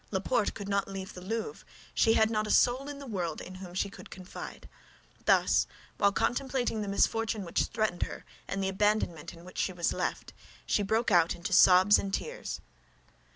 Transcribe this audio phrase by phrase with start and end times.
[0.09, 1.63] Laporte could not leave the Louvre;
[1.93, 4.67] she had not a soul in the world in whom she could confide.
[5.25, 5.67] Thus,
[5.99, 10.33] while contemplating the misfortune which threatened her and the abandonment in which she was left,
[10.65, 12.61] she broke out into sobs and tears.